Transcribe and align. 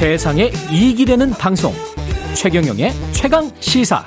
세상에 0.00 0.50
이익이 0.72 1.04
되는 1.04 1.28
방송 1.28 1.74
최경영의 2.34 2.90
최강 3.12 3.50
시사 3.60 4.02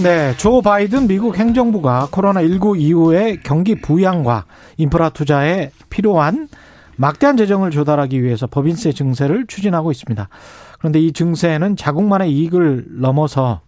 네, 0.00 0.36
조 0.36 0.62
바이든 0.62 1.08
미국 1.08 1.36
행정부가 1.36 2.06
코로나19 2.12 2.78
이후의 2.78 3.40
경기 3.42 3.74
부양과 3.74 4.44
인프라 4.76 5.08
투자에 5.08 5.72
필요한 5.90 6.48
막대한 6.96 7.36
재정을 7.36 7.72
조달하기 7.72 8.22
위해서 8.22 8.46
법인세 8.46 8.92
증세를 8.92 9.48
추진하고 9.48 9.90
있습니다. 9.90 10.28
그런데 10.78 11.00
이 11.00 11.12
증세는 11.12 11.74
자국만의 11.74 12.30
이익을 12.30 12.84
넘어서 12.90 13.62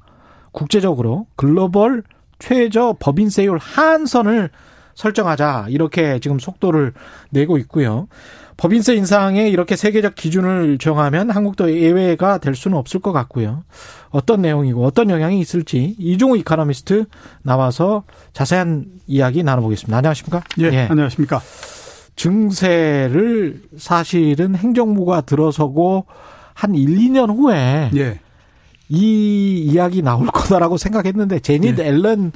국제적으로 0.52 1.26
글로벌 1.34 2.04
최저 2.38 2.94
법인세율 3.00 3.58
한선을 3.58 4.50
설정하자 4.96 5.66
이렇게 5.68 6.18
지금 6.18 6.40
속도를 6.40 6.92
내고 7.30 7.58
있고요. 7.58 8.08
법인세 8.56 8.94
인상에 8.94 9.48
이렇게 9.48 9.76
세계적 9.76 10.14
기준을 10.14 10.78
정하면 10.78 11.30
한국도 11.30 11.70
예외가 11.78 12.38
될 12.38 12.54
수는 12.54 12.76
없을 12.76 13.00
것 13.00 13.12
같고요. 13.12 13.64
어떤 14.10 14.40
내용이고 14.40 14.84
어떤 14.84 15.10
영향이 15.10 15.38
있을지 15.38 15.94
이종우 15.98 16.38
이카노미스트 16.38 17.04
나와서 17.42 18.04
자세한 18.32 18.86
이야기 19.06 19.42
나눠보겠습니다. 19.42 19.96
안녕하십니까? 19.98 20.42
예, 20.60 20.64
예. 20.64 20.86
안녕하십니까? 20.90 21.40
증세를 22.16 23.62
사실은 23.76 24.56
행정부가 24.56 25.20
들어서고 25.20 26.06
한 26.54 26.74
1, 26.74 26.96
2년 26.96 27.36
후에 27.36 27.90
예. 27.94 28.20
이 28.88 29.58
이야기 29.58 30.00
나올 30.00 30.26
거다라고 30.32 30.78
생각했는데 30.78 31.40
제닛 31.40 31.78
예. 31.78 31.84
앨런 31.84 32.32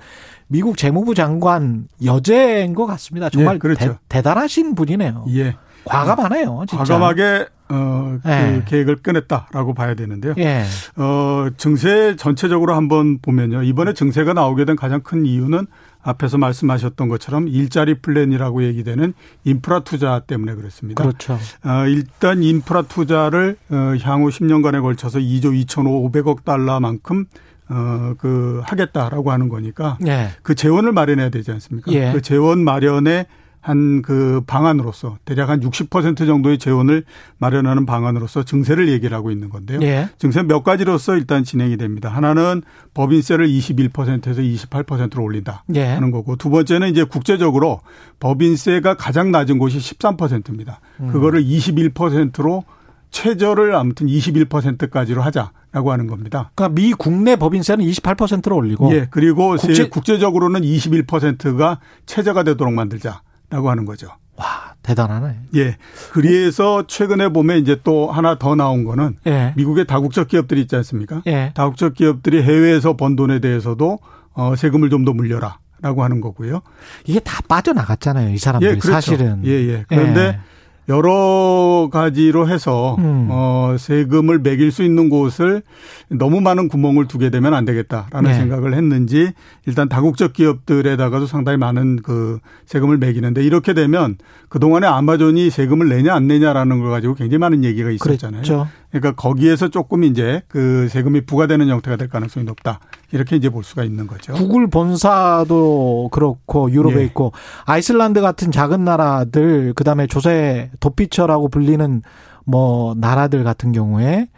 미국 0.50 0.76
재무부 0.76 1.14
장관 1.14 1.86
여제인 2.04 2.74
것 2.74 2.84
같습니다. 2.86 3.30
정말 3.30 3.54
예, 3.54 3.58
그렇죠. 3.58 3.98
대, 4.08 4.20
단하신 4.20 4.74
분이네요. 4.74 5.26
예. 5.28 5.56
과감하네요. 5.84 6.64
진짜. 6.68 6.82
과감하게 6.84 7.46
어, 7.68 8.18
그 8.20 8.28
예. 8.28 8.62
계획을 8.66 8.96
꺼냈다라고 8.96 9.74
봐야 9.74 9.94
되는데요. 9.94 10.34
예. 10.38 10.64
어, 10.96 11.46
증세 11.56 12.16
전체적으로 12.16 12.74
한번 12.74 13.20
보면요. 13.20 13.62
이번에 13.62 13.94
증세가 13.94 14.32
나오게 14.32 14.64
된 14.64 14.74
가장 14.74 15.02
큰 15.02 15.24
이유는 15.24 15.68
앞에서 16.02 16.36
말씀하셨던 16.36 17.08
것처럼 17.08 17.46
일자리 17.46 17.94
플랜이라고 17.94 18.64
얘기되는 18.64 19.14
인프라 19.44 19.80
투자 19.80 20.18
때문에 20.18 20.56
그렇습니다. 20.56 21.04
그렇죠. 21.04 21.34
어, 21.64 21.86
일단 21.86 22.42
인프라 22.42 22.82
투자를 22.82 23.56
어, 23.70 23.94
향후 24.02 24.30
10년간에 24.30 24.82
걸쳐서 24.82 25.20
2조 25.20 25.64
2,500억 25.64 26.44
달러만큼 26.44 27.26
어, 27.70 28.14
그, 28.18 28.60
하겠다라고 28.64 29.30
하는 29.30 29.48
거니까. 29.48 29.96
예. 30.06 30.30
그 30.42 30.54
재원을 30.54 30.92
마련해야 30.92 31.30
되지 31.30 31.50
않습니까? 31.52 31.90
예. 31.92 32.12
그 32.12 32.20
재원 32.20 32.62
마련에 32.64 33.26
한 33.62 34.00
그 34.02 34.40
방안으로서 34.46 35.18
대략 35.24 35.50
한 35.50 35.60
60% 35.60 36.26
정도의 36.26 36.58
재원을 36.58 37.04
마련하는 37.38 37.84
방안으로서 37.84 38.42
증세를 38.42 38.88
얘기를 38.88 39.14
하고 39.16 39.30
있는 39.30 39.50
건데요. 39.50 39.80
예. 39.82 40.08
증세 40.18 40.42
몇 40.42 40.62
가지로서 40.62 41.16
일단 41.16 41.44
진행이 41.44 41.76
됩니다. 41.76 42.08
하나는 42.08 42.62
법인세를 42.94 43.46
21%에서 43.48 44.41
28%로 44.41 45.22
올린다 45.22 45.64
예. 45.74 45.84
하는 45.84 46.10
거고 46.10 46.36
두 46.36 46.48
번째는 46.50 46.88
이제 46.88 47.04
국제적으로 47.04 47.80
법인세가 48.20 48.94
가장 48.94 49.30
낮은 49.30 49.58
곳이 49.58 49.78
13%입니다. 49.78 50.80
음. 51.00 51.08
그거를 51.12 51.44
21%로 51.44 52.64
최저를 53.11 53.75
아무튼 53.75 54.06
21%까지로 54.06 55.22
하자라고 55.22 55.92
하는 55.92 56.06
겁니다. 56.06 56.50
그러니까 56.55 56.75
미 56.80 56.92
국내 56.92 57.36
법인세는 57.36 57.84
28%로 57.84 58.56
올리고 58.56 58.92
예, 58.94 59.08
그리고 59.11 59.56
국제... 59.56 59.89
국제적으로는 59.89 60.62
21%가 60.62 61.81
최저가 62.06 62.42
되도록 62.44 62.72
만들자. 62.75 63.22
라고 63.50 63.69
하는 63.69 63.84
거죠. 63.84 64.06
와, 64.37 64.75
대단하네. 64.82 65.37
예. 65.56 65.76
그래서 66.12 66.87
최근에 66.87 67.31
보면 67.31 67.59
이제 67.59 67.81
또 67.82 68.10
하나 68.10 68.38
더 68.38 68.54
나온 68.54 68.84
거는 68.84 69.16
예. 69.26 69.53
미국의 69.56 69.87
다국적 69.88 70.28
기업들이 70.28 70.60
있지 70.62 70.76
않습니까? 70.76 71.20
예. 71.26 71.50
다국적 71.54 71.94
기업들이 71.94 72.43
해외에서 72.43 72.97
번 72.97 73.16
돈에 73.16 73.41
대해서도 73.41 73.99
어 74.34 74.54
세금을 74.56 74.88
좀 74.88 75.04
더 75.04 75.12
물려라. 75.12 75.59
라고 75.82 76.04
하는 76.04 76.20
거고요. 76.20 76.60
이게 77.06 77.20
다 77.20 77.41
빠져나갔잖아요. 77.49 78.34
이 78.34 78.37
사람들이 78.38 78.70
예, 78.70 78.75
그렇죠. 78.76 78.93
사실은. 78.93 79.41
예, 79.47 79.50
예. 79.50 79.84
그런데 79.88 80.20
예. 80.20 80.41
여러 80.90 81.88
가지로 81.92 82.48
해서 82.48 82.96
음. 82.98 83.28
어 83.30 83.76
세금을 83.78 84.40
매길 84.40 84.72
수 84.72 84.82
있는 84.82 85.08
곳을 85.08 85.62
너무 86.08 86.40
많은 86.40 86.66
구멍을 86.68 87.06
두게 87.06 87.30
되면 87.30 87.54
안 87.54 87.64
되겠다라는 87.64 88.32
네. 88.32 88.36
생각을 88.36 88.74
했는지 88.74 89.32
일단 89.66 89.88
다국적 89.88 90.32
기업들에다가도 90.32 91.26
상당히 91.26 91.58
많은 91.58 92.00
그 92.02 92.40
세금을 92.66 92.98
매기는데 92.98 93.44
이렇게 93.44 93.72
되면 93.72 94.16
그동안에 94.48 94.88
아마존이 94.88 95.50
세금을 95.50 95.88
내냐 95.88 96.12
안 96.12 96.26
내냐라는 96.26 96.80
걸 96.80 96.90
가지고 96.90 97.14
굉장히 97.14 97.38
많은 97.38 97.62
얘기가 97.62 97.90
있었잖아요. 97.90 98.42
그렇죠. 98.42 98.66
그러니까 98.90 99.12
거기에서 99.12 99.68
조금 99.68 100.02
이제 100.02 100.42
그 100.48 100.88
세금이 100.90 101.20
부과되는 101.20 101.68
형태가 101.68 101.96
될 101.96 102.08
가능성이 102.08 102.44
높다. 102.44 102.80
이렇게 103.12 103.36
이제 103.36 103.48
볼 103.48 103.62
수가 103.62 103.84
있는 103.84 104.08
거죠. 104.08 104.32
구글 104.32 104.68
본사도 104.68 106.08
그렇고 106.12 106.70
유럽에 106.72 107.00
예. 107.00 107.04
있고 107.04 107.32
아이슬란드 107.64 108.20
같은 108.20 108.50
작은 108.50 108.84
나라들 108.84 109.72
그다음에 109.74 110.08
조세 110.08 110.70
도피처라고 110.80 111.48
불리는 111.48 112.02
뭐 112.44 112.94
나라들 112.96 113.44
같은 113.44 113.72
경우에 113.72 114.28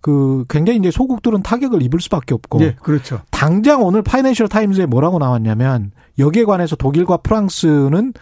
그 0.00 0.44
굉장히 0.48 0.78
이제 0.78 0.90
소국들은 0.90 1.42
타격을 1.42 1.82
입을 1.82 2.00
수밖에 2.00 2.34
없고. 2.34 2.60
예, 2.60 2.76
그렇죠. 2.82 3.20
당장 3.30 3.82
오늘 3.82 4.02
파이낸셜 4.02 4.48
타임즈에 4.48 4.86
뭐라고 4.86 5.18
나왔냐면 5.18 5.92
여기에 6.18 6.44
관해서 6.44 6.76
독일과 6.76 7.18
프랑스는 7.18 8.12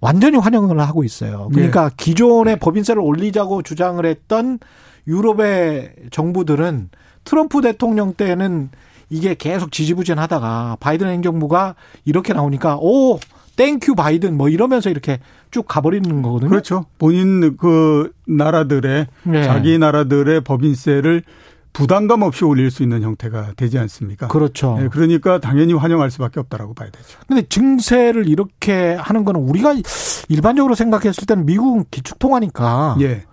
완전히 0.00 0.36
환영을 0.36 0.78
하고 0.80 1.02
있어요. 1.02 1.48
그러니까 1.52 1.86
예. 1.86 1.90
기존의 1.96 2.58
법인세를 2.58 3.00
올리자고 3.00 3.62
주장을 3.62 4.04
했던 4.04 4.58
유럽의 5.06 5.94
정부들은 6.10 6.90
트럼프 7.24 7.62
대통령 7.62 8.12
때는 8.12 8.68
이게 9.08 9.34
계속 9.34 9.72
지지부진하다가 9.72 10.76
바이든 10.80 11.08
행정부가 11.08 11.74
이렇게 12.04 12.34
나오니까 12.34 12.76
오 12.80 13.18
thank 13.56 13.80
you 13.80 13.94
바이든 13.94 14.36
뭐 14.36 14.48
이러면서 14.48 14.90
이렇게 14.90 15.20
쭉 15.50 15.66
가버리는 15.66 16.22
거거든요. 16.22 16.50
그렇죠. 16.50 16.86
본인 16.98 17.56
그 17.56 18.12
나라들의 18.26 19.06
네. 19.24 19.44
자기 19.44 19.78
나라들의 19.78 20.40
법인세를 20.42 21.22
부담감 21.72 22.22
없이 22.22 22.44
올릴 22.44 22.70
수 22.70 22.82
있는 22.82 23.02
형태가 23.02 23.54
되지 23.56 23.78
않습니까? 23.78 24.28
그렇죠. 24.28 24.76
네, 24.78 24.88
그러니까 24.88 25.40
당연히 25.40 25.74
환영할 25.74 26.10
수밖에 26.10 26.38
없다라고 26.40 26.72
봐야 26.72 26.88
되죠. 26.88 27.18
근데 27.26 27.42
증세를 27.42 28.28
이렇게 28.28 28.94
하는 28.94 29.24
거는 29.24 29.40
우리가 29.40 29.74
일반적으로 30.28 30.76
생각했을 30.76 31.26
때는 31.26 31.44
미국은 31.46 31.84
기축통화니까 31.90 32.96
예. 33.00 33.24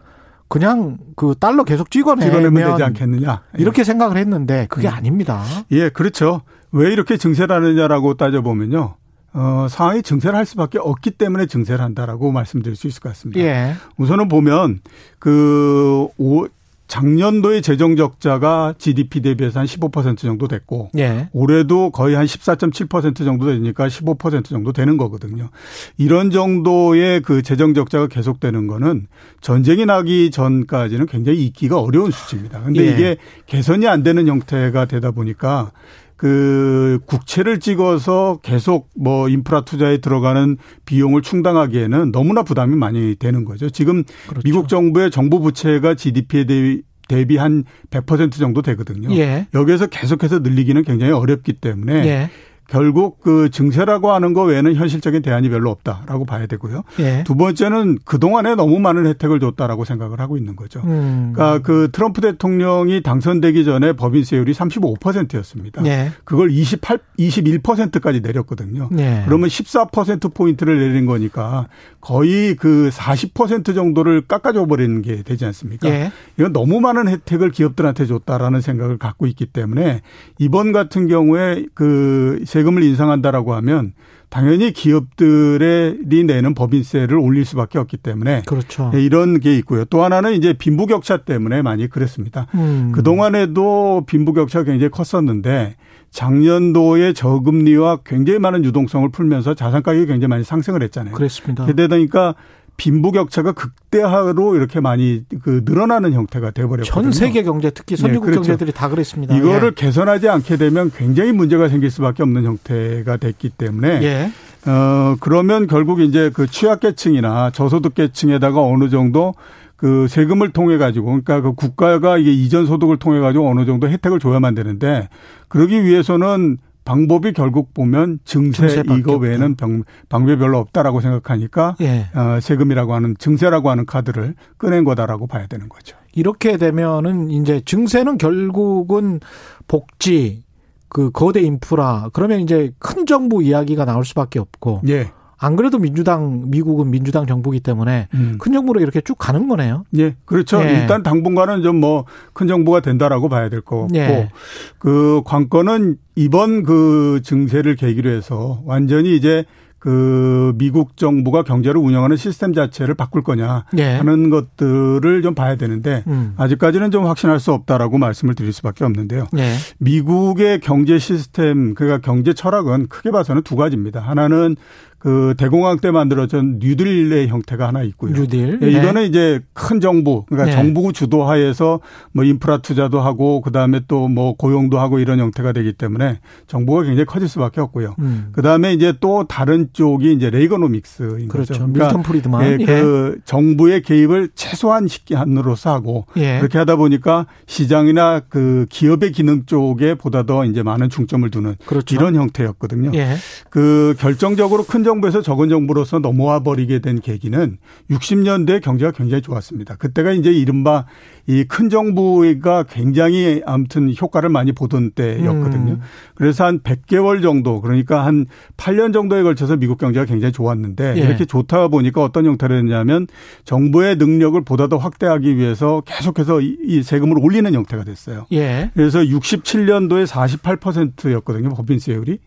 그냥 0.48 0.98
그 1.16 1.36
달러 1.40 1.64
계속 1.64 1.92
찍어내면, 1.92 2.54
되지 2.54 2.84
않겠느냐 2.84 3.44
이렇게 3.58 3.84
생각을 3.86 4.18
했는데 4.18 4.66
그게 4.70 4.90
음. 4.90 4.94
아닙니다. 4.94 5.44
예, 5.72 5.90
그렇죠. 5.90 6.42
왜 6.72 6.92
이렇게 6.92 7.18
증세를 7.18 7.56
하느냐라고 7.56 8.16
따져보면요. 8.16 8.96
어, 9.34 9.68
상황이 9.70 10.02
증세를 10.02 10.38
할 10.38 10.46
수밖에 10.46 10.78
없기 10.78 11.12
때문에 11.12 11.46
증세를 11.46 11.84
한다라고 11.84 12.32
말씀드릴 12.32 12.76
수 12.76 12.88
있을 12.88 13.02
것 13.02 13.10
같습니다. 13.10 13.40
예. 13.42 13.76
우선은 13.98 14.28
보면 14.28 14.80
그 15.20 16.08
오, 16.18 16.48
작년도의 16.92 17.62
재정 17.62 17.96
적자가 17.96 18.74
GDP 18.78 19.22
대비해서 19.22 19.62
한 19.62 19.66
15% 19.66 20.18
정도 20.18 20.50
됐고 20.50 20.90
예. 20.98 21.30
올해도 21.32 21.92
거의 21.92 22.16
한 22.16 22.26
14.7% 22.26 23.16
정도 23.24 23.46
되니까 23.46 23.88
15% 23.88 24.44
정도 24.44 24.74
되는 24.74 24.98
거거든요. 24.98 25.50
이런 25.98 26.32
정도의 26.32 27.22
그 27.22 27.44
재정 27.44 27.74
적자가 27.74 28.08
계속되는 28.08 28.68
거는 28.68 29.08
전쟁이 29.40 29.86
나기 29.86 30.32
전까지는 30.32 31.06
굉장히 31.06 31.46
잊기가 31.46 31.80
어려운 31.80 32.12
수치입니다. 32.12 32.62
근데 32.62 32.86
예. 32.86 32.92
이게 32.92 33.18
개선이 33.46 33.88
안 33.88 34.04
되는 34.04 34.28
형태가 34.28 34.84
되다 34.84 35.12
보니까 35.12 35.72
그 36.22 37.00
국채를 37.08 37.60
찍어서 37.60 38.42
계속 38.44 38.92
뭐 38.96 39.28
인프라 39.28 39.62
투자에 39.62 39.98
들어가는 39.98 40.56
비용을 40.86 41.24
충당하기에는 41.24 42.12
너무나 42.12 42.44
부담이 42.44 42.76
많이 42.76 43.16
되는 43.16 43.44
거죠. 43.44 43.72
지금 43.72 44.04
그렇죠. 44.28 44.44
미국 44.46 44.70
정부의 44.70 45.10
정부 45.10 45.40
부채가 45.40 45.96
GDP에 45.96 46.46
대비 46.46 46.84
대비 47.08 47.38
한 47.38 47.64
100% 47.90 48.34
정도 48.34 48.62
되거든요. 48.62 49.12
예. 49.16 49.48
여기에서 49.56 49.88
계속해서 49.88 50.40
늘리기는 50.40 50.84
굉장히 50.84 51.12
어렵기 51.12 51.54
때문에 51.54 52.06
예. 52.06 52.30
결국 52.72 53.20
그 53.20 53.50
증세라고 53.52 54.14
하는 54.14 54.34
거 54.34 54.44
외에는 54.44 54.76
현실적인 54.76 55.22
대안이 55.22 55.50
별로 55.50 55.70
없다라고 55.72 56.26
봐야 56.26 56.46
되고요. 56.46 56.84
예. 57.00 57.24
두 57.26 57.36
번째는 57.36 58.00
그동안에 58.06 58.56
너무 58.56 58.80
많은 58.80 59.06
혜택을 59.08 59.42
줬다라고 59.42 59.84
생각을 59.84 60.22
하고 60.22 60.38
있는 60.38 60.56
거죠. 60.56 60.80
음. 60.86 61.34
그러니까 61.36 61.62
그 61.64 61.90
트럼프 61.92 62.22
대통령이 62.22 63.04
당선되기 63.04 63.66
전에 63.66 63.92
법인 63.94 64.24
세율이 64.24 64.54
35%였습니다. 64.54 65.86
예. 65.86 66.12
그걸 66.24 66.50
28, 66.50 67.00
21%까지 67.20 68.22
내렸거든요. 68.22 68.90
예. 68.98 69.24
그러면 69.26 69.50
14% 69.50 70.34
포인트를 70.34 70.80
내린 70.80 71.06
거니까 71.06 71.68
거의 72.00 72.56
그 72.56 72.90
40% 72.94 73.76
정도를 73.76 74.22
깎아줘 74.22 74.66
버리는 74.66 75.02
게 75.02 75.24
되지 75.24 75.44
않습니까? 75.44 75.90
예. 75.90 76.12
이건 76.40 76.54
너무 76.54 76.80
많은 76.80 77.10
혜택을 77.10 77.52
기업들한테 77.52 78.06
줬다라는 78.06 78.62
생각을 78.62 78.98
갖고 78.98 79.28
있기 79.28 79.48
때문에 79.48 80.02
이번 80.40 80.72
같은 80.72 81.08
경우에 81.08 81.66
그 81.74 82.40
세 82.46 82.61
금을 82.64 82.84
인상한다라고 82.84 83.54
하면 83.56 83.94
당연히 84.30 84.72
기업들이 84.72 86.24
내는 86.24 86.54
법인세를 86.54 87.18
올릴 87.18 87.44
수밖에 87.44 87.78
없기 87.80 87.98
때문에 87.98 88.44
그렇죠. 88.46 88.90
예, 88.94 89.04
이런 89.04 89.40
게 89.40 89.58
있고요. 89.58 89.84
또 89.86 90.04
하나는 90.04 90.34
이제 90.34 90.54
빈부격차 90.54 91.18
때문에 91.18 91.62
많이 91.62 91.88
그랬습니다. 91.90 92.48
음. 92.56 92.92
그 92.96 93.04
동안에도 93.04 94.06
빈부격차가 94.08 94.64
굉장히 94.66 94.90
컸었는데 94.90 95.76
작년도에 96.12 97.14
저금리와 97.14 98.00
굉장히 98.06 98.40
많은 98.40 98.64
유동성을 98.64 99.10
풀면서 99.12 99.54
자산 99.54 99.84
가격이 99.84 100.06
굉장히 100.06 100.30
많이 100.30 100.44
상승을 100.44 100.82
했잖아요. 100.84 101.14
그렇습니다. 101.14 101.66
그러다 101.66 101.96
보니까 101.96 102.36
빈부격차가 102.82 103.52
극대화로 103.52 104.56
이렇게 104.56 104.80
많이 104.80 105.24
그 105.44 105.62
늘어나는 105.64 106.14
형태가 106.14 106.50
돼버렸거든요. 106.50 107.04
전 107.04 107.12
세계 107.12 107.44
경제 107.44 107.70
특히 107.70 107.96
선진국 107.96 108.26
네, 108.26 108.32
그렇죠. 108.32 108.42
경제들이 108.42 108.72
다 108.72 108.90
그랬습니다. 108.90 109.38
이거를 109.38 109.70
예. 109.70 109.74
개선하지 109.76 110.30
않게 110.30 110.58
되면 110.58 110.90
굉장히 110.90 111.32
문제가 111.32 111.70
생길 111.70 111.92
수밖에 111.92 112.24
없는 112.24 112.44
형태가 112.44 113.18
됐기 113.18 113.50
때문에 113.50 114.02
예. 114.02 114.32
어 114.68 115.16
그러면 115.20 115.68
결국 115.68 116.02
이제 116.02 116.32
그 116.34 116.48
취약계층이나 116.48 117.52
저소득계층에다가 117.52 118.64
어느 118.64 118.90
정도 118.90 119.36
그 119.76 120.08
세금을 120.08 120.50
통해 120.52 120.78
가지고 120.78 121.08
그러니까 121.08 121.42
그 121.42 121.54
국가가 121.54 122.18
이게 122.18 122.32
이전 122.32 122.66
소득을 122.66 122.98
통해 122.98 123.20
가지고 123.20 123.48
어느 123.48 123.66
정도 123.66 123.90
혜택을 123.90 124.20
줘야만 124.20 124.56
되는데 124.56 125.08
그러기 125.50 125.84
위해서는 125.84 126.58
방법이 126.84 127.34
결국 127.34 127.74
보면 127.74 128.20
증세 128.26 128.84
이거 128.98 129.18
외에는 129.18 129.56
병, 129.56 129.84
방법이 130.10 130.38
별로 130.38 130.58
없다라고 130.60 131.02
생각하니까 131.02 131.76
예. 131.82 132.08
어, 132.16 132.40
세금이라고 132.40 132.94
하는 132.94 133.16
증세라고 133.18 133.70
하는 133.70 133.86
카드를 133.86 134.36
꺼낸 134.58 134.84
거다라고 134.84 135.28
봐야 135.28 135.48
되는 135.48 135.70
거죠. 135.70 135.96
이렇게 136.14 136.58
되면은 136.58 137.30
이제 137.30 137.62
증세는 137.64 138.18
결국은 138.18 139.20
복지 139.68 140.44
그 140.90 141.10
거대 141.12 141.42
인프라 141.42 142.10
그러면 142.12 142.42
이제 142.42 142.72
큰 142.80 143.06
정부 143.06 143.42
이야기가 143.42 143.86
나올 143.86 144.04
수밖에 144.04 144.40
없고 144.40 144.82
예. 144.90 145.12
안 145.44 145.56
그래도 145.56 145.80
민주당 145.80 146.44
미국은 146.52 146.92
민주당 146.92 147.26
정부기 147.26 147.60
때문에 147.62 148.08
음. 148.14 148.38
큰 148.40 148.54
정부로 148.54 148.80
이렇게 148.80 149.02
쭉 149.02 149.16
가는 149.18 149.48
거네요. 149.48 149.86
예, 149.98 150.16
그렇죠. 150.26 150.62
예. 150.64 150.82
일단 150.82 151.02
당분간은 151.04 151.64
좀 151.64 151.80
뭐 151.82 152.06
큰 152.34 152.48
정부가 152.48 152.80
된다라고 152.82 153.28
봐야 153.28 153.50
될 153.50 153.62
거고 153.62 153.88
예. 153.96 154.30
그 154.78 155.22
관건은 155.26 155.98
이번 156.16 156.64
그 156.64 157.22
증세를 157.24 157.76
계기로 157.76 158.10
해서 158.12 158.62
완전히 158.66 159.16
이제 159.16 159.46
그 159.80 160.54
미국 160.60 160.96
정부가 160.96 161.42
경제를 161.42 161.82
운영하는 161.82 162.16
시스템 162.16 162.54
자체를 162.54 162.94
바꿀 162.94 163.24
거냐 163.24 163.66
예. 163.80 163.96
하는 163.96 164.30
것들을 164.30 165.24
좀 165.24 165.34
봐야 165.34 165.56
되는데 165.56 166.04
음. 166.06 166.36
아직까지는 166.38 166.92
좀 166.92 167.08
확신할 167.08 167.40
수 167.40 167.52
없다라고 167.52 167.98
말씀을 167.98 168.36
드릴 168.36 168.54
수밖에 168.54 168.86
없는데요. 168.86 169.26
예. 169.40 169.54
미국의 169.80 170.60
경제 170.60 171.00
시스템 171.00 171.74
그러니까 171.74 172.00
경제 172.06 172.34
철학은 172.34 172.90
크게 172.90 173.10
봐서는 173.10 173.42
두 173.42 173.56
가지입니다. 173.56 174.02
하나는 174.02 174.56
그 175.02 175.34
대공황 175.38 175.80
때 175.80 175.90
만들어진 175.90 176.60
뉴딜의 176.60 177.28
형태가 177.28 177.68
하나 177.68 177.82
있고요. 177.84 178.14
뉴딜. 178.14 178.60
예, 178.62 178.70
이거는 178.70 178.94
네. 179.02 179.06
이제 179.06 179.40
큰 179.54 179.80
정부, 179.80 180.26
그러니까 180.28 180.46
네. 180.46 180.52
정부 180.52 180.94
주도하에서 180.94 181.80
뭐 182.12 182.24
인프라 182.24 182.60
투자도 182.60 183.00
하고 183.02 183.42
그다음에 183.42 183.82
또 183.88 184.12
뭐 184.12 184.34
고용도 184.36 184.80
하고 184.80 185.00
이런 185.00 185.20
형태가 185.20 185.54
되기 185.54 185.74
때문에 185.74 186.20
정부가 186.48 186.84
굉장히 186.84 187.06
커질 187.06 187.28
수밖에 187.30 187.62
없고요. 187.62 187.96
음. 188.00 188.30
그다음에 188.34 188.74
이제 188.74 188.94
또 189.00 189.26
다른 189.28 189.70
쪽이 189.74 190.12
이제 190.14 190.30
레이거노믹스인 190.30 191.28
그렇죠. 191.30 191.54
거죠. 191.54 191.72
그러니까 191.72 191.86
밀턴 191.86 192.04
프리드만. 192.04 192.44
예, 192.44 192.58
그 192.58 193.16
예. 193.18 193.22
정부의 193.26 193.82
개입을 193.84 194.30
최소한 194.36 194.88
시기한으로서 194.88 195.74
하고 195.74 196.06
예. 196.18 196.38
그렇게 196.40 196.58
하다 196.58 196.76
보니까 196.76 197.26
시장이나 197.48 198.22
그 198.28 198.66
기업의 198.70 199.12
기능 199.14 199.46
쪽에 199.46 199.96
보다 199.96 200.24
더 200.24 200.46
이제 200.46 200.62
많은 200.62 200.90
중점을 200.90 201.30
두는 201.32 201.56
그렇죠. 201.66 201.96
이런 201.96 202.16
형태였거든요. 202.16 202.92
예. 202.96 203.16
그 203.50 203.96
결정적으로 203.98 204.64
큰 204.64 204.84
정부에서 204.92 205.22
적은 205.22 205.50
정부로서 205.50 206.00
넘어와 206.00 206.42
버리게 206.42 206.80
된 206.80 207.00
계기는 207.00 207.58
60년대 207.90 208.62
경제가 208.62 208.92
굉장히 208.92 209.22
좋았습니다. 209.22 209.76
그때가 209.76 210.12
이제 210.12 210.32
이른바 210.32 210.86
이 211.28 211.46
큰 211.52 211.70
정부가 211.70 212.64
굉장히 212.64 213.42
아무튼 213.46 213.94
효과를 214.00 214.30
많이 214.30 214.52
보던 214.52 214.92
때였거든요. 214.92 215.74
음. 215.74 215.82
그래서 216.16 216.46
한 216.46 216.60
100개월 216.62 217.22
정도 217.22 217.62
그러니까 217.62 218.06
한 218.06 218.26
8년 218.58 218.94
정도에 218.94 219.22
걸쳐서 219.24 219.58
미국 219.58 219.78
경제가 219.78 220.06
굉장히 220.06 220.32
좋았는데 220.32 220.96
예. 220.98 221.02
이렇게 221.02 221.26
좋다 221.26 221.68
보니까 221.68 222.04
어떤 222.04 222.26
형태로 222.26 222.56
했냐면 222.56 223.08
정부의 223.44 223.98
능력을 223.98 224.40
보다 224.44 224.68
더 224.68 224.78
확대하기 224.78 225.38
위해서 225.38 225.82
계속해서 225.86 226.42
이 226.42 226.84
세금을 226.84 227.18
올리는 227.20 227.54
형태가 227.54 227.84
됐어요. 227.84 228.26
예. 228.32 228.72
그래서 228.74 229.00
67년도에 229.00 230.08
48%였거든요. 230.08 231.50
법인세율이. 231.50 232.20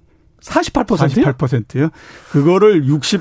48%요? 0.45 0.97
48%요. 0.97 1.91
그거를 2.31 2.87
60, 2.87 3.21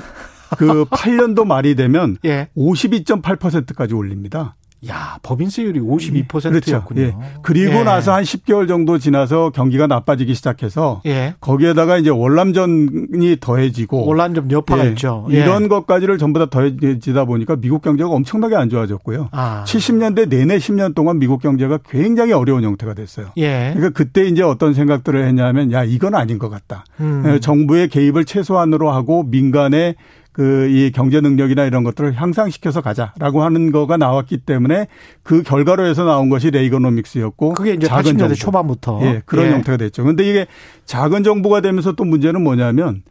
그 0.58 0.84
8년도 0.84 1.44
말이 1.46 1.74
되면 1.74 2.16
예. 2.24 2.48
52.8%까지 2.56 3.94
올립니다. 3.94 4.56
야, 4.88 5.18
법인 5.22 5.50
세율이 5.50 5.80
52%였군요. 5.80 6.50
그렇죠. 6.50 6.84
예. 6.96 7.14
그리고 7.42 7.76
예. 7.80 7.84
나서 7.84 8.14
한 8.14 8.22
10개월 8.22 8.68
정도 8.68 8.98
지나서 8.98 9.50
경기가 9.50 9.86
나빠지기 9.86 10.34
시작해서 10.34 11.00
예. 11.06 11.34
거기에다가 11.40 11.96
이제 11.98 12.10
월남전이 12.10 13.38
더해지고 13.40 14.06
월남전 14.06 14.50
여파가 14.50 14.86
예. 14.86 14.90
있죠. 14.90 15.26
예. 15.30 15.40
이런 15.40 15.68
것까지를 15.68 16.18
전부 16.18 16.38
다 16.38 16.46
더해지다 16.46 17.24
보니까 17.24 17.56
미국 17.56 17.82
경제가 17.82 18.10
엄청나게 18.10 18.56
안 18.56 18.68
좋아졌고요. 18.68 19.28
아. 19.32 19.64
70년대 19.66 20.28
내내 20.28 20.58
10년 20.58 20.94
동안 20.94 21.18
미국 21.18 21.40
경제가 21.40 21.78
굉장히 21.88 22.32
어려운 22.32 22.64
형태가 22.64 22.94
됐어요. 22.94 23.28
예. 23.36 23.72
그러니까 23.74 23.90
그때 23.90 24.26
이제 24.26 24.42
어떤 24.42 24.74
생각들을 24.74 25.26
했냐면 25.26 25.72
야, 25.72 25.84
이건 25.84 26.14
아닌 26.14 26.38
것 26.38 26.50
같다. 26.50 26.84
음. 27.00 27.22
예, 27.26 27.40
정부의 27.40 27.88
개입을 27.88 28.24
최소한으로 28.24 28.90
하고 28.90 29.22
민간의 29.24 29.94
그 30.34 30.64
이 30.74 30.90
경제 30.92 31.20
능력이나 31.20 31.64
이런 31.64 31.84
것들을 31.84 32.20
향상시켜서 32.20 32.80
가자라고 32.80 33.42
하는 33.42 33.70
거가 33.70 33.96
나왔기 33.96 34.38
때문에 34.38 34.88
그 35.22 35.42
결과로 35.42 35.86
해서 35.86 36.04
나온 36.04 36.28
것이 36.28 36.50
레이거노믹스였고 36.50 37.54
그게 37.54 37.74
이제 37.74 37.86
작은 37.86 38.16
80년대 38.16 38.36
초반부터 38.36 39.00
예, 39.02 39.22
그런 39.24 39.46
예. 39.46 39.52
형태가 39.52 39.76
됐죠. 39.76 40.04
근데 40.04 40.28
이게 40.28 40.46
작은 40.86 41.22
정부가 41.22 41.60
되면서 41.60 41.92
또 41.92 42.04
문제는 42.04 42.42
뭐냐면 42.42 43.02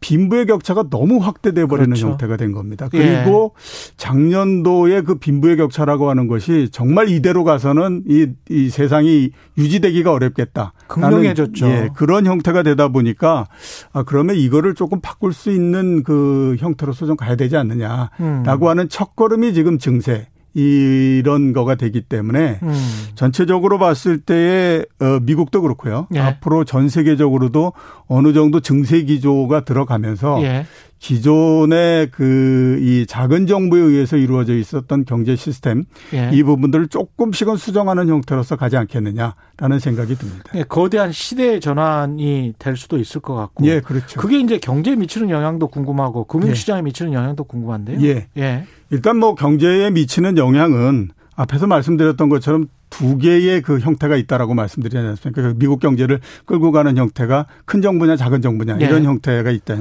빈부의 0.00 0.46
격차가 0.46 0.84
너무 0.90 1.18
확대돼 1.18 1.66
버리는 1.66 1.88
그렇죠. 1.90 2.08
형태가 2.08 2.36
된 2.36 2.52
겁니다. 2.52 2.88
그리고 2.90 3.54
예. 3.54 3.92
작년도에 3.96 5.02
그 5.02 5.16
빈부의 5.16 5.56
격차라고 5.56 6.10
하는 6.10 6.26
것이 6.26 6.68
정말 6.70 7.08
이대로 7.08 7.44
가서는 7.44 8.04
이, 8.08 8.28
이 8.50 8.68
세상이 8.68 9.30
유지되기가 9.56 10.12
어렵겠다. 10.12 10.72
극명해졌죠. 10.88 11.66
예, 11.66 11.88
그런 11.94 12.26
형태가 12.26 12.62
되다 12.62 12.88
보니까 12.88 13.46
아 13.92 14.02
그러면 14.02 14.36
이거를 14.36 14.74
조금 14.74 15.00
바꿀 15.00 15.32
수 15.32 15.50
있는 15.50 16.02
그 16.02 16.56
형태로서 16.58 17.06
좀 17.06 17.16
가야 17.16 17.36
되지 17.36 17.56
않느냐라고 17.56 18.10
음. 18.20 18.68
하는 18.68 18.88
첫걸음이 18.88 19.54
지금 19.54 19.78
증세 19.78 20.28
이런 20.54 21.52
거가 21.52 21.74
되기 21.74 22.00
때문에 22.00 22.60
음. 22.62 23.08
전체적으로 23.16 23.78
봤을 23.78 24.20
때에 24.20 24.84
어 25.00 25.18
미국도 25.20 25.60
그렇고요. 25.62 26.06
예. 26.14 26.20
앞으로 26.20 26.64
전 26.64 26.88
세계적으로도 26.88 27.72
어느 28.06 28.32
정도 28.32 28.60
증세 28.60 29.02
기조가 29.02 29.64
들어가면서 29.64 30.42
예. 30.42 30.66
기존의 31.04 32.10
그 32.10 32.64
이 32.80 33.06
작은 33.06 33.46
정부에 33.46 33.80
의해서 33.80 34.16
이루어져 34.16 34.54
있었던 34.54 35.04
경제 35.04 35.36
시스템 35.36 35.84
예. 36.12 36.30
이 36.32 36.42
부분들을 36.42 36.88
조금씩은 36.88 37.56
수정하는 37.56 38.08
형태로서 38.08 38.56
가지 38.56 38.76
않겠느냐라는 38.76 39.78
생각이 39.80 40.16
듭니다. 40.16 40.44
예, 40.54 40.62
거대한 40.62 41.12
시대 41.12 41.60
전환이 41.60 42.54
될 42.58 42.76
수도 42.76 42.98
있을 42.98 43.20
것 43.20 43.34
같고. 43.34 43.64
예, 43.66 43.80
그렇죠. 43.80 44.20
그게 44.20 44.38
이제 44.40 44.58
경제에 44.58 44.96
미치는 44.96 45.30
영향도 45.30 45.68
궁금하고 45.68 46.24
금융시장에 46.24 46.78
예. 46.78 46.82
미치는 46.82 47.12
영향도 47.12 47.44
궁금한데요. 47.44 48.00
예. 48.02 48.26
예. 48.36 48.64
일단 48.90 49.18
뭐 49.18 49.34
경제에 49.34 49.90
미치는 49.90 50.36
영향은 50.38 51.10
앞에서 51.36 51.66
말씀드렸던 51.66 52.28
것처럼 52.28 52.68
두 52.90 53.18
개의 53.18 53.60
그 53.60 53.80
형태가 53.80 54.14
있다라고 54.16 54.54
말씀드리지 54.54 54.96
않습니까? 54.96 55.42
그 55.42 55.54
미국 55.58 55.80
경제를 55.80 56.20
끌고 56.44 56.70
가는 56.70 56.96
형태가 56.96 57.46
큰 57.64 57.82
정부냐 57.82 58.14
작은 58.14 58.40
정부냐 58.40 58.78
예. 58.80 58.84
이런 58.84 59.02
형태가 59.04 59.50
있다, 59.50 59.76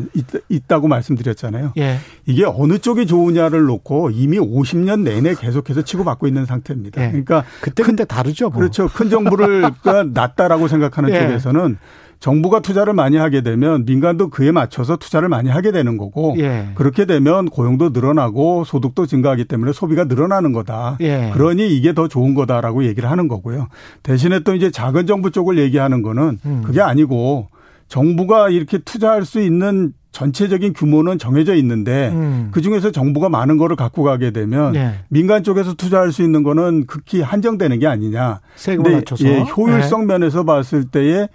있, 0.50 0.67
다고 0.67 0.88
말씀드렸잖아요. 0.88 1.74
예. 1.77 2.00
이게 2.25 2.43
어느 2.45 2.79
쪽이 2.79 3.05
좋으냐를 3.05 3.65
놓고 3.65 4.10
이미 4.12 4.39
50년 4.39 5.01
내내 5.01 5.36
계속해서 5.36 5.83
치고받고 5.83 6.25
있는 6.27 6.45
상태입니다. 6.45 7.03
예. 7.03 7.07
그러니까 7.10 7.43
그때 7.62 7.83
그때 7.83 8.03
다르죠. 8.03 8.50
뭐. 8.50 8.60
그렇죠. 8.60 8.88
큰 8.88 9.12
정부를 9.12 9.62
낫다라고 10.13 10.67
생각하는 10.67 11.12
예. 11.12 11.19
쪽에서는 11.19 11.77
정부가 12.24 12.62
투자를 12.62 12.94
많이 12.94 13.18
하게 13.18 13.42
되면 13.42 13.84
민간도 13.84 14.30
그에 14.30 14.53
맞춰서 14.53 14.96
투자를 14.96 15.27
많이 15.27 15.50
하게 15.50 15.74
되는 15.74 15.98
거고 15.98 16.36
예. 16.38 16.70
그렇게 16.74 17.03
되면 17.03 17.50
고용도 17.50 17.89
늘어나고 17.89 18.63
소득도 18.63 19.06
증가하기 19.06 19.44
때문에 19.44 19.74
소비가 19.74 20.06
늘어나는 20.06 20.53
거다. 20.53 20.96
예. 21.01 21.32
그러니 21.34 21.75
이게 21.75 21.94
더 21.94 22.08
좋은 22.08 22.34
거다라고 22.34 22.86
얘기를 22.86 23.12
하는 23.12 23.27
거고요. 23.27 23.68
대신에 24.03 24.39
또 24.39 24.56
이제 24.56 24.72
작은 24.72 25.06
정부 25.06 25.32
쪽을 25.32 25.58
얘기하는 25.58 26.01
거는 26.01 26.39
음. 26.46 26.62
그게 26.63 26.80
아니고 26.80 27.50
정부가 27.89 28.48
이렇게 28.48 28.77
투자할 28.77 29.25
수 29.25 29.42
있는 29.42 29.92
전체적인 30.13 30.72
규모는 30.72 31.18
정해져 31.18 31.56
있는데 31.56 32.12
음. 32.13 32.51
그 32.51 32.62
중에서 32.62 32.92
정부가 32.92 33.27
많은 33.27 33.58
거를 33.58 33.75
갖고 33.75 34.01
가게 34.03 34.32
되면 34.32 34.75
예. 34.75 34.94
민간 35.10 35.44
쪽에서 35.44 35.74
투자할 35.74 36.13
수 36.13 36.24
있는 36.24 36.44
거는 36.44 36.86
극히 36.88 37.22
한정되는 37.22 37.80
게 37.80 37.88
아니냐. 37.88 38.39
세금을 38.56 38.94
낮춰서 38.94 39.27
예, 39.27 39.42
효율성 39.42 40.03
예. 40.03 40.06
면에서 40.06 40.46
봤을 40.46 40.86
때에 40.86 41.24
어, 41.24 41.27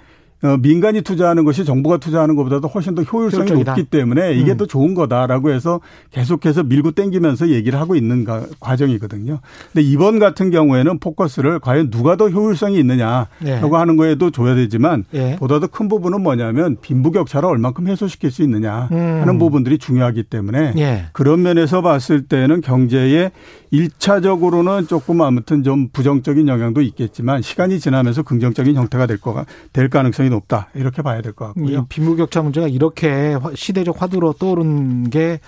민간이 0.61 1.03
투자하는 1.03 1.45
것이 1.45 1.65
정부가 1.65 1.97
투자하는 1.97 2.37
것보다도 2.37 2.69
훨씬 2.69 2.95
더 2.95 3.03
효율성이 3.03 3.43
효율적이다. 3.43 3.73
높기 3.73 3.85
때문에 3.91 4.35
이게 4.35 4.53
음. 4.53 4.57
더 4.57 4.67
좋은 4.67 4.95
거다라고 4.95 5.51
해서 5.51 5.81
계속해서 6.11 6.65
밀고 6.65 6.93
땡기면서 6.93 7.49
얘기를 7.49 7.79
하고 7.81 7.97
있는 7.97 8.27
과정이거든요. 8.61 9.39
근데 9.73 9.87
이번 9.87 10.19
같은 10.19 10.51
경우에는 10.51 10.99
포커스를 10.99 11.61
과연 11.61 11.91
누가 11.91 12.17
더 12.17 12.29
효율성이 12.29 12.79
있느냐라고 12.79 13.29
예. 13.47 13.61
하는 13.61 13.97
거에도 13.97 14.31
줘야 14.31 14.55
되지만 14.55 15.05
예. 15.15 15.37
보다 15.37 15.61
더 15.61 15.69
큰 15.69 15.87
부분은 15.89 16.23
뭐냐면 16.23 16.77
빈부격차를 16.81 17.49
얼만큼 17.49 17.89
해소시킬 17.89 18.31
수 18.31 18.43
있느냐 18.43 18.89
음. 18.91 18.97
하는 19.21 19.39
부분들이 19.39 19.79
중요하기 19.79 20.25
때문에 20.25 20.73
예. 20.79 21.05
그런 21.13 21.43
면에서 21.43 21.83
봤을 21.83 22.23
때는 22.23 22.63
경제에 22.63 23.31
일차적으로는 23.71 24.87
조금 24.87 25.21
아무튼 25.21 25.63
좀 25.63 25.89
부정적인 25.93 26.49
영향도 26.49 26.81
있겠지만 26.81 27.43
시간이 27.43 27.81
지나면서 27.81 28.23
긍정적인 28.23 28.77
형태가 28.77 29.07
될 29.07 29.19
거가 29.21 29.45
될 29.73 29.89
가능성이 29.89 30.28
높다 30.29 30.69
이렇게 30.75 31.03
봐야 31.03 31.21
될 31.23 31.33
것 31.33 31.47
같고요. 31.47 31.87
빈부격차 31.89 32.43
문제가 32.43 32.69
이렇게 32.69 33.37
시대적 33.55 34.01
화두로 34.03 34.33
떠오른 34.35 35.11
게 35.11 35.41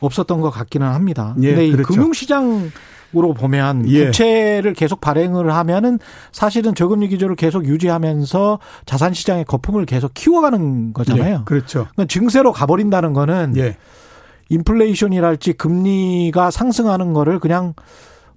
없었던 0.00 0.40
것 0.40 0.50
같기는 0.50 0.86
합니다. 0.86 1.34
예, 1.42 1.48
근데 1.48 1.66
이 1.66 1.72
그렇죠. 1.72 1.88
금융시장 1.92 2.70
으로 3.16 3.34
보면 3.34 3.88
예. 3.88 4.06
부채를 4.06 4.72
계속 4.72 5.00
발행을 5.00 5.52
하면은 5.52 5.98
사실은 6.30 6.76
저금리 6.76 7.08
기조를 7.08 7.34
계속 7.34 7.64
유지하면서 7.64 8.60
자산 8.86 9.14
시장의 9.14 9.46
거품을 9.46 9.84
계속 9.84 10.14
키워가는 10.14 10.92
거잖아요. 10.92 11.38
예. 11.40 11.44
그렇죠. 11.44 11.88
그러니까 11.92 12.04
증세로 12.06 12.52
가버린다는 12.52 13.12
거는 13.12 13.54
예. 13.56 13.76
인플레이션이랄지 14.48 15.54
금리가 15.54 16.52
상승하는 16.52 17.12
거를 17.12 17.38
그냥 17.40 17.74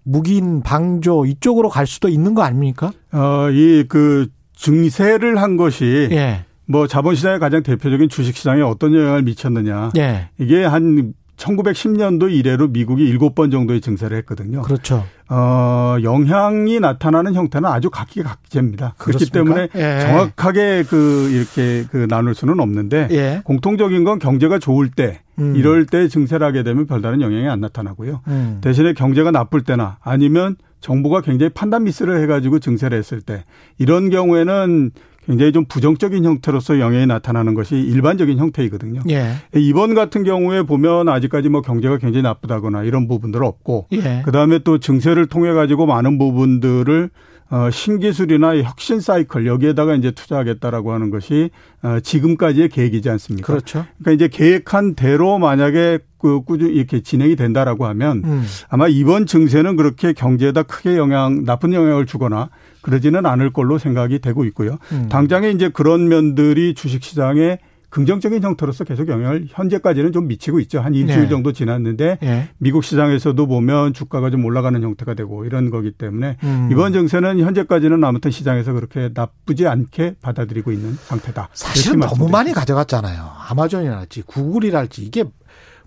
묵인 0.03 0.61
방조 0.63 1.25
이쪽으로 1.27 1.69
갈 1.69 1.85
수도 1.87 2.09
있는 2.09 2.33
거 2.33 2.41
아닙니까? 2.41 2.91
어, 3.11 3.49
이 3.51 3.85
그 3.87 4.27
증세를 4.55 5.41
한 5.41 5.57
것이 5.57 6.07
예. 6.11 6.45
뭐 6.65 6.87
자본시장의 6.87 7.39
가장 7.39 7.63
대표적인 7.63 8.09
주식시장에 8.09 8.61
어떤 8.61 8.93
영향을 8.93 9.23
미쳤느냐. 9.23 9.91
예. 9.97 10.29
이게 10.37 10.63
한 10.63 11.13
1910년도 11.37 12.31
이래로 12.31 12.69
미국이 12.69 13.11
7번 13.17 13.51
정도의 13.51 13.81
증세를 13.81 14.17
했거든요. 14.17 14.61
그렇죠. 14.61 15.03
어, 15.29 15.97
영향이 16.01 16.79
나타나는 16.79 17.33
형태는 17.33 17.67
아주 17.67 17.89
각기각제입니다. 17.89 18.95
그렇기 18.97 19.31
때문에 19.31 19.67
예. 19.75 19.99
정확하게 20.01 20.83
그 20.87 21.29
이렇게 21.31 21.85
그 21.89 22.07
나눌 22.07 22.35
수는 22.35 22.59
없는데 22.59 23.07
예. 23.11 23.41
공통적인 23.43 24.03
건 24.03 24.19
경제가 24.19 24.59
좋을 24.59 24.91
때 24.91 25.21
음. 25.39 25.55
이럴 25.55 25.85
때 25.85 26.07
증세를 26.07 26.45
하게 26.45 26.63
되면 26.63 26.85
별다른 26.85 27.21
영향이 27.21 27.49
안 27.49 27.59
나타나고요. 27.59 28.21
음. 28.27 28.59
대신에 28.61 28.93
경제가 28.93 29.31
나쁠 29.31 29.63
때나 29.63 29.97
아니면 30.01 30.55
정부가 30.83 31.21
굉장히 31.21 31.49
판단 31.49 31.85
미스를 31.85 32.21
해가지고 32.21 32.59
증세를 32.59 32.97
했을 32.97 33.21
때 33.21 33.45
이런 33.79 34.09
경우에는 34.09 34.91
굉장히 35.25 35.53
좀 35.53 35.63
부정적인 35.63 36.25
형태로서 36.25 36.81
영향이 36.81 37.05
나타나는 37.07 37.53
것이 37.53 37.77
일반적인 37.77 38.37
형태이거든요. 38.37 39.01
예. 39.09 39.35
이번 39.55 39.93
같은 39.93 40.25
경우에 40.25 40.63
보면 40.63 41.07
아직까지 41.07 41.47
뭐 41.47 41.61
경제가 41.61 41.97
굉장히 41.97 42.23
나쁘다거나 42.23 42.83
이런 42.83 43.07
부분들 43.07 43.41
없고 43.41 43.87
예. 43.93 44.21
그다음에 44.25 44.59
또 44.59 44.79
증세를 44.79 45.27
통해 45.27 45.53
가지고 45.53 45.85
많은 45.85 46.17
부분들을 46.17 47.09
어, 47.53 47.69
신기술이나 47.69 48.63
혁신 48.63 48.99
사이클 48.99 49.45
여기에다가 49.45 49.93
이제 49.93 50.09
투자하겠다라고 50.09 50.91
하는 50.91 51.11
것이 51.11 51.51
어, 51.83 51.99
지금까지의 51.99 52.69
계획이지 52.69 53.07
않습니까? 53.11 53.45
그렇죠. 53.45 53.85
그러니까 53.99 54.11
이제 54.11 54.27
계획한 54.27 54.95
대로 54.95 55.37
만약에 55.37 55.99
그 56.17 56.41
꾸준히 56.41 56.73
이렇게 56.73 57.01
진행이 57.01 57.35
된다라고 57.35 57.85
하면 57.85 58.23
음. 58.25 58.43
아마 58.69 58.87
이번 58.87 59.27
증세는 59.27 59.75
그렇게 59.75 60.13
경제에다 60.13 60.63
크게 60.63 60.97
영향 60.97 61.45
나쁜 61.45 61.73
영향을 61.73 62.07
주거나 62.07 62.49
그러지는 62.81 63.27
않을 63.27 63.53
걸로 63.53 63.77
생각이 63.77 64.17
되고 64.17 64.45
있고요. 64.45 64.79
음. 64.91 65.09
당장에 65.09 65.51
이제 65.51 65.69
그런 65.69 66.07
면들이 66.07 66.73
주식 66.73 67.03
시장에 67.03 67.59
긍정적인 67.93 68.41
형태로서 68.41 68.85
계속 68.85 69.07
영향을 69.07 69.45
현재까지는 69.49 70.13
좀 70.13 70.27
미치고 70.27 70.59
있죠. 70.61 70.79
한 70.79 70.95
일주일 70.95 71.21
네. 71.21 71.29
정도 71.29 71.51
지났는데 71.51 72.17
네. 72.19 72.49
미국 72.57 72.83
시장에서도 72.83 73.45
보면 73.45 73.93
주가가 73.93 74.31
좀 74.31 74.43
올라가는 74.45 74.81
형태가 74.81 75.13
되고 75.13 75.45
이런 75.45 75.69
거기 75.69 75.91
때문에 75.91 76.37
음. 76.43 76.69
이번 76.71 76.91
정세는 76.91 77.39
현재까지는 77.39 78.03
아무튼 78.03 78.31
시장에서 78.31 78.73
그렇게 78.73 79.11
나쁘지 79.13 79.67
않게 79.67 80.15
받아들이고 80.23 80.71
있는 80.71 80.97
상태다. 81.03 81.49
사실은 81.53 81.99
너무 81.99 82.29
많이 82.29 82.51
가져갔잖아요. 82.51 83.29
아마존이랄지 83.49 84.23
구글이랄지 84.23 85.03
이게 85.03 85.25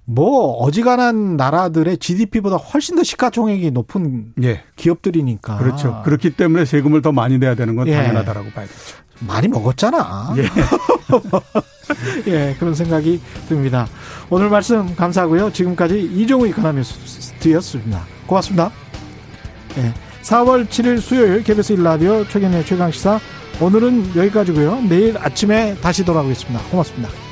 뭐 0.06 0.52
어지간한 0.58 1.36
나라들의 1.36 1.98
GDP보다 1.98 2.56
훨씬 2.56 2.96
더 2.96 3.02
시가총액이 3.02 3.72
높은 3.72 4.32
예. 4.42 4.62
기업들이니까. 4.76 5.58
그렇죠. 5.58 6.00
그렇기 6.04 6.30
때문에 6.30 6.64
세금을 6.64 7.02
더 7.02 7.12
많이 7.12 7.38
내야 7.38 7.54
되는 7.54 7.74
건 7.74 7.88
예. 7.88 7.96
당연하다라고 7.96 8.50
봐야겠죠. 8.50 8.96
많이 9.20 9.48
먹었잖아. 9.48 10.34
예. 10.36 10.44
예, 12.30 12.56
그런 12.58 12.74
생각이 12.74 13.20
듭니다. 13.48 13.88
오늘 14.30 14.48
말씀 14.48 14.94
감사하고요. 14.94 15.52
지금까지 15.52 16.00
이종우 16.00 16.46
이코노미스트였습니다. 16.48 18.04
고맙습니다. 18.26 18.70
예. 19.78 19.92
4월 20.22 20.68
7일 20.68 21.00
수요일 21.00 21.42
KBS 21.42 21.76
1라디오 21.76 22.28
최경의 22.28 22.64
최강시사 22.64 23.18
오늘은 23.60 24.14
여기까지고요. 24.16 24.82
내일 24.88 25.16
아침에 25.18 25.74
다시 25.80 26.04
돌아오겠습니다. 26.04 26.62
고맙습니다. 26.70 27.25